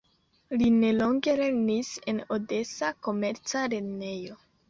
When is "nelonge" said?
0.77-1.35